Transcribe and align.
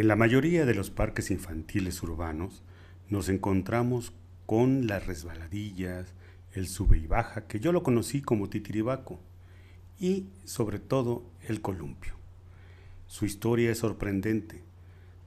En 0.00 0.08
la 0.08 0.16
mayoría 0.16 0.64
de 0.64 0.74
los 0.74 0.88
parques 0.88 1.30
infantiles 1.30 2.02
urbanos 2.02 2.62
nos 3.10 3.28
encontramos 3.28 4.14
con 4.46 4.86
las 4.86 5.06
resbaladillas, 5.06 6.14
el 6.54 6.68
sube 6.68 6.96
y 6.96 7.06
baja, 7.06 7.46
que 7.46 7.60
yo 7.60 7.70
lo 7.70 7.82
conocí 7.82 8.22
como 8.22 8.48
titiribaco, 8.48 9.20
y 9.98 10.24
sobre 10.46 10.78
todo 10.78 11.30
el 11.46 11.60
columpio. 11.60 12.14
Su 13.08 13.26
historia 13.26 13.70
es 13.70 13.80
sorprendente, 13.80 14.62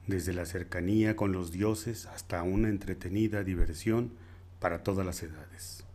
desde 0.08 0.34
la 0.34 0.48
cercanía 0.48 1.16
con 1.16 1.34
los 1.34 1.52
dioses 1.52 2.08
hasta 2.08 2.42
una 2.42 2.70
entretenida 2.70 3.44
diversión 3.44 4.10
para 4.60 4.82
todas 4.82 5.06
las 5.06 5.22
edades. 5.22 5.86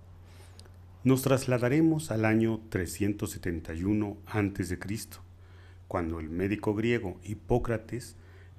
Nos 1.03 1.23
trasladaremos 1.23 2.13
al 2.13 2.25
año 2.25 2.61
371 2.69 4.19
a.C., 4.25 4.79
cuando 5.89 6.21
el 6.21 6.31
médico 6.31 6.77
griego 6.77 7.19
Hipócrates 7.25 8.15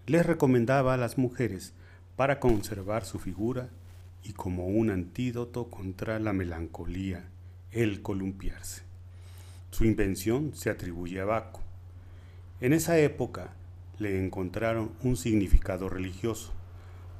les 0.09 0.25
recomendaba 0.25 0.95
a 0.95 0.97
las 0.97 1.19
mujeres 1.19 1.73
para 2.15 2.39
conservar 2.39 3.05
su 3.05 3.19
figura 3.19 3.69
y 4.23 4.33
como 4.33 4.65
un 4.65 4.89
antídoto 4.89 5.69
contra 5.69 6.17
la 6.17 6.33
melancolía, 6.33 7.25
el 7.71 8.01
columpiarse. 8.01 8.81
Su 9.69 9.85
invención 9.85 10.55
se 10.55 10.71
atribuye 10.71 11.21
a 11.21 11.25
Baco. 11.25 11.61
En 12.59 12.73
esa 12.73 12.97
época 12.97 13.53
le 13.99 14.19
encontraron 14.19 14.93
un 15.03 15.15
significado 15.15 15.89
religioso. 15.89 16.53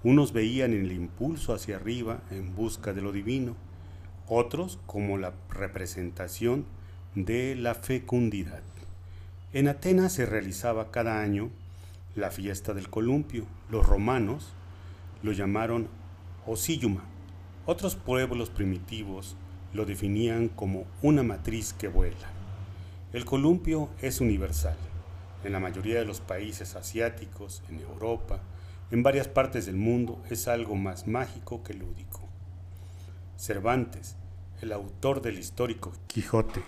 Unos 0.04 0.34
veían 0.34 0.74
el 0.74 0.92
impulso 0.92 1.54
hacia 1.54 1.76
arriba 1.76 2.24
en 2.32 2.56
busca 2.56 2.92
de 2.92 3.04
lo 3.04 3.12
divino, 3.12 3.56
otros 4.28 4.80
como 4.88 5.20
la 5.20 5.36
representación 5.52 6.66
de 7.14 7.56
la 7.56 7.76
fecundidad. 7.76 8.64
En 9.54 9.68
Atenas 9.68 10.12
se 10.12 10.26
realizaba 10.26 10.90
cada 10.90 11.22
año 11.22 11.52
la 12.20 12.32
fiesta 12.32 12.74
del 12.74 12.90
columpio. 12.90 13.46
Los 13.70 13.86
romanos 13.86 14.54
lo 15.24 15.32
llamaron 15.32 15.88
Osilluma. 16.46 17.04
Otros 17.66 17.96
pueblos 17.96 18.50
primitivos 18.50 19.36
lo 19.74 19.86
definían 19.86 20.50
como 20.50 20.86
una 21.02 21.24
matriz 21.24 21.74
que 21.74 21.88
vuela. 21.88 22.30
El 23.14 23.26
columpio 23.26 23.90
es 24.02 24.22
universal. 24.22 24.78
En 25.44 25.54
la 25.54 25.60
mayoría 25.60 26.00
de 26.00 26.06
los 26.06 26.22
países 26.22 26.76
asiáticos, 26.76 27.64
en 27.70 27.80
Europa, 27.80 28.42
en 28.92 29.04
varias 29.04 29.28
partes 29.28 29.66
del 29.66 29.78
mundo, 29.78 30.22
es 30.30 30.48
algo 30.48 30.76
más 30.76 31.08
mágico 31.08 31.64
que 31.64 31.74
lúdico. 31.74 32.28
Cervantes, 33.38 34.16
el 34.62 34.74
autor 34.74 35.22
del 35.22 35.40
histórico 35.40 35.94
Quijote, 36.08 36.62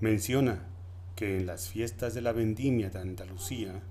menciona 0.00 0.68
que 1.16 1.38
en 1.38 1.46
las 1.46 1.68
fiestas 1.68 2.14
de 2.14 2.20
la 2.20 2.32
vendimia 2.32 2.90
de 2.90 3.00
Andalucía, 3.00 3.82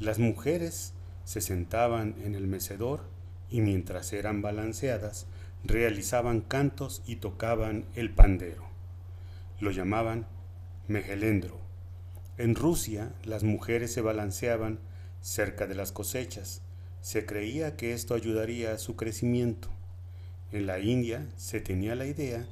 las 0.00 0.20
mujeres 0.20 0.92
se 1.24 1.40
sentaban 1.40 2.14
en 2.24 2.36
el 2.36 2.46
mecedor 2.46 3.00
y 3.50 3.60
mientras 3.60 4.12
eran 4.12 4.42
balanceadas 4.42 5.26
realizaban 5.64 6.40
cantos 6.40 7.02
y 7.04 7.16
tocaban 7.16 7.84
el 7.96 8.10
pandero. 8.10 8.64
Lo 9.58 9.72
llamaban 9.72 10.26
megelendro. 10.86 11.58
En 12.36 12.54
Rusia 12.54 13.12
las 13.24 13.42
mujeres 13.42 13.92
se 13.92 14.00
balanceaban 14.00 14.78
cerca 15.20 15.66
de 15.66 15.74
las 15.74 15.90
cosechas. 15.90 16.62
Se 17.00 17.26
creía 17.26 17.76
que 17.76 17.92
esto 17.92 18.14
ayudaría 18.14 18.72
a 18.72 18.78
su 18.78 18.94
crecimiento. 18.94 19.68
En 20.52 20.66
la 20.66 20.78
India 20.78 21.26
se 21.36 21.60
tenía 21.60 21.96
la 21.96 22.06
idea 22.06 22.46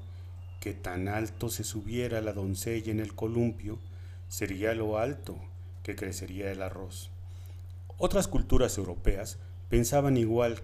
que 0.60 0.74
tan 0.74 1.06
alto 1.06 1.48
se 1.48 1.62
subiera 1.62 2.20
la 2.20 2.32
doncella 2.32 2.90
en 2.90 2.98
el 2.98 3.14
columpio, 3.14 3.78
sería 4.28 4.74
lo 4.74 4.98
alto 4.98 5.38
que 5.84 5.94
crecería 5.94 6.50
el 6.50 6.60
arroz. 6.60 7.12
Otras 7.98 8.28
culturas 8.28 8.76
europeas 8.76 9.38
pensaban 9.70 10.18
igual 10.18 10.60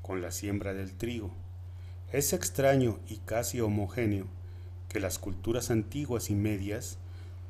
con 0.00 0.22
la 0.22 0.30
siembra 0.30 0.72
del 0.72 0.94
trigo. 0.94 1.30
Es 2.10 2.32
extraño 2.32 2.98
y 3.06 3.18
casi 3.18 3.60
homogéneo 3.60 4.26
que 4.88 4.98
las 4.98 5.18
culturas 5.18 5.70
antiguas 5.70 6.30
y 6.30 6.34
medias 6.34 6.96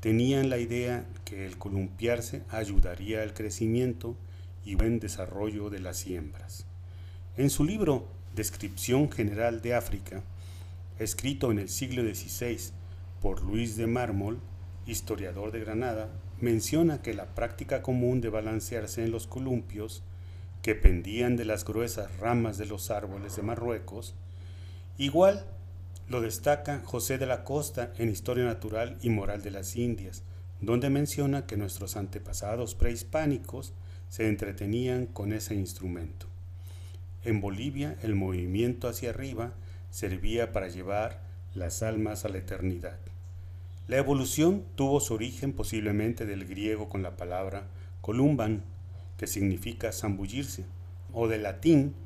tenían 0.00 0.50
la 0.50 0.58
idea 0.58 1.06
que 1.24 1.46
el 1.46 1.58
columpiarse 1.58 2.42
ayudaría 2.48 3.22
al 3.22 3.32
crecimiento 3.32 4.16
y 4.64 4.74
buen 4.74 4.98
desarrollo 4.98 5.70
de 5.70 5.78
las 5.78 5.98
siembras. 5.98 6.66
En 7.36 7.50
su 7.50 7.64
libro 7.64 8.08
Descripción 8.34 9.12
General 9.12 9.62
de 9.62 9.74
África, 9.74 10.24
escrito 10.98 11.52
en 11.52 11.60
el 11.60 11.68
siglo 11.68 12.02
XVI 12.02 12.58
por 13.22 13.42
Luis 13.42 13.76
de 13.76 13.86
Mármol, 13.86 14.40
historiador 14.86 15.52
de 15.52 15.60
Granada, 15.60 16.08
menciona 16.40 17.02
que 17.02 17.14
la 17.14 17.26
práctica 17.26 17.82
común 17.82 18.20
de 18.20 18.30
balancearse 18.30 19.04
en 19.04 19.10
los 19.10 19.26
columpios 19.26 20.02
que 20.62 20.74
pendían 20.74 21.36
de 21.36 21.44
las 21.44 21.64
gruesas 21.64 22.16
ramas 22.18 22.58
de 22.58 22.66
los 22.66 22.90
árboles 22.90 23.36
de 23.36 23.42
Marruecos, 23.42 24.14
igual 24.98 25.46
lo 26.08 26.20
destaca 26.20 26.82
José 26.84 27.18
de 27.18 27.26
la 27.26 27.44
Costa 27.44 27.92
en 27.98 28.08
Historia 28.08 28.44
Natural 28.44 28.98
y 29.00 29.10
Moral 29.10 29.42
de 29.42 29.50
las 29.50 29.76
Indias, 29.76 30.22
donde 30.60 30.90
menciona 30.90 31.46
que 31.46 31.56
nuestros 31.56 31.96
antepasados 31.96 32.74
prehispánicos 32.74 33.72
se 34.08 34.28
entretenían 34.28 35.06
con 35.06 35.32
ese 35.32 35.54
instrumento. 35.54 36.26
En 37.24 37.40
Bolivia 37.40 37.96
el 38.02 38.14
movimiento 38.14 38.88
hacia 38.88 39.10
arriba 39.10 39.52
servía 39.90 40.52
para 40.52 40.68
llevar 40.68 41.20
las 41.54 41.82
almas 41.82 42.24
a 42.24 42.28
la 42.28 42.38
eternidad. 42.38 42.98
La 43.90 43.96
evolución 43.96 44.62
tuvo 44.76 45.00
su 45.00 45.14
origen 45.14 45.52
posiblemente 45.52 46.24
del 46.24 46.46
griego 46.46 46.88
con 46.88 47.02
la 47.02 47.16
palabra 47.16 47.66
columban, 48.02 48.62
que 49.16 49.26
significa 49.26 49.90
zambullirse, 49.90 50.64
o 51.12 51.26
del 51.26 51.42
latín 51.42 51.96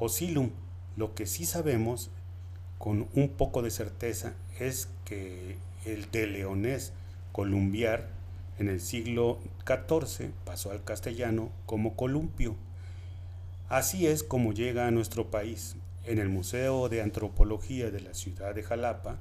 oscillum. 0.00 0.50
Lo 0.96 1.14
que 1.14 1.26
sí 1.26 1.46
sabemos 1.46 2.10
con 2.78 3.06
un 3.14 3.28
poco 3.28 3.62
de 3.62 3.70
certeza 3.70 4.34
es 4.58 4.88
que 5.04 5.54
el 5.86 6.10
de 6.10 6.26
leonés 6.26 6.92
columbiar 7.30 8.08
en 8.58 8.68
el 8.68 8.80
siglo 8.80 9.38
XIV 9.64 10.32
pasó 10.44 10.72
al 10.72 10.82
castellano 10.82 11.52
como 11.64 11.94
columpio. 11.94 12.56
Así 13.68 14.08
es 14.08 14.24
como 14.24 14.52
llega 14.52 14.88
a 14.88 14.90
nuestro 14.90 15.30
país. 15.30 15.76
En 16.02 16.18
el 16.18 16.28
Museo 16.28 16.88
de 16.88 17.02
Antropología 17.02 17.92
de 17.92 18.00
la 18.00 18.14
ciudad 18.14 18.52
de 18.52 18.64
Jalapa, 18.64 19.20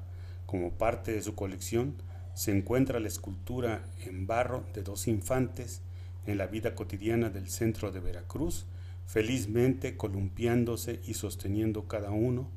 como 0.49 0.71
parte 0.71 1.11
de 1.11 1.21
su 1.21 1.35
colección, 1.35 1.93
se 2.33 2.49
encuentra 2.49 2.99
la 2.99 3.07
escultura 3.07 3.85
en 4.03 4.25
barro 4.25 4.65
de 4.73 4.81
dos 4.81 5.07
infantes 5.07 5.83
en 6.25 6.39
la 6.39 6.47
vida 6.47 6.73
cotidiana 6.73 7.29
del 7.29 7.51
centro 7.51 7.91
de 7.91 7.99
Veracruz, 7.99 8.65
felizmente 9.05 9.95
columpiándose 9.95 11.01
y 11.05 11.13
sosteniendo 11.13 11.88
cada 11.88 12.09
uno 12.09 12.49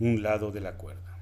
un 0.00 0.22
lado 0.22 0.52
de 0.52 0.62
la 0.62 0.78
cuerda. 0.78 1.18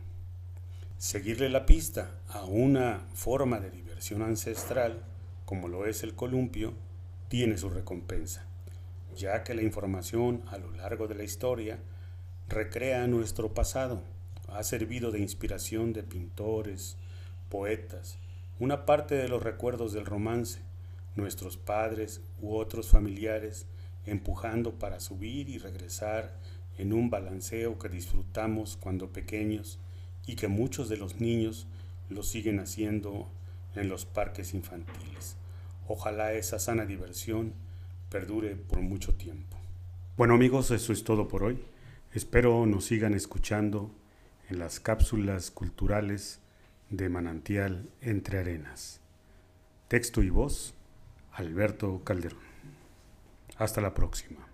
Seguirle 0.97 1.49
la 1.49 1.67
pista 1.67 2.13
a 2.29 2.45
una 2.45 3.09
forma 3.13 3.59
de 3.59 3.73
diversión 3.73 4.23
ancestral, 4.23 5.03
como 5.45 5.67
lo 5.67 5.87
es 5.87 6.05
el 6.05 6.15
columpio, 6.15 6.73
tiene 7.27 7.59
su 7.59 7.69
recompensa, 7.69 8.47
ya 9.17 9.43
que 9.43 9.57
la 9.57 9.63
información 9.63 10.45
a 10.47 10.57
lo 10.57 10.71
largo 10.71 11.09
de 11.09 11.17
la 11.17 11.25
historia 11.25 11.81
recrea 12.49 13.09
nuestro 13.09 13.55
pasado, 13.55 14.05
ha 14.49 14.63
servido 14.63 15.11
de 15.11 15.21
inspiración 15.21 15.93
de 15.93 16.03
pintores, 16.03 16.97
poetas, 17.49 18.19
una 18.59 18.87
parte 18.87 19.15
de 19.15 19.29
los 19.29 19.43
recuerdos 19.43 19.93
del 19.93 20.07
romance, 20.07 20.61
nuestros 21.15 21.57
padres 21.57 22.21
u 22.41 22.57
otros 22.57 22.89
familiares 22.89 23.67
empujando 24.07 24.79
para 24.79 25.01
subir 25.01 25.49
y 25.49 25.59
regresar 25.59 26.35
en 26.79 26.93
un 26.93 27.11
balanceo 27.11 27.79
que 27.79 27.89
disfrutamos 27.89 28.77
cuando 28.77 29.13
pequeños 29.13 29.79
y 30.27 30.37
que 30.37 30.49
muchos 30.49 30.89
de 30.89 30.97
los 30.97 31.21
niños 31.21 31.67
lo 32.09 32.23
siguen 32.23 32.61
haciendo 32.61 33.29
en 33.75 33.89
los 33.89 34.05
parques 34.05 34.55
infantiles. 34.55 35.37
Ojalá 35.89 36.33
esa 36.33 36.59
sana 36.59 36.87
diversión 36.87 37.53
perdure 38.11 38.57
por 38.57 38.81
mucho 38.81 39.15
tiempo. 39.15 39.57
Bueno 40.17 40.35
amigos, 40.35 40.71
eso 40.71 40.93
es 40.93 41.05
todo 41.05 41.29
por 41.29 41.43
hoy. 41.45 41.59
Espero 42.13 42.67
nos 42.67 42.87
sigan 42.87 43.15
escuchando 43.15 43.91
en 44.49 44.59
las 44.59 44.81
cápsulas 44.81 45.51
culturales 45.51 46.41
de 46.91 47.09
Manantial 47.09 47.89
Entre 48.01 48.39
Arenas. 48.39 49.01
Texto 49.89 50.23
y 50.23 50.31
voz, 50.31 50.75
Alberto 51.33 52.03
Calderón. 52.05 52.41
Hasta 53.59 53.81
la 53.81 53.95
próxima. 53.95 54.47